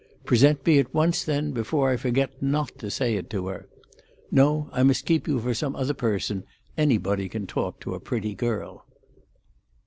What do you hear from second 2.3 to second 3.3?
not to say it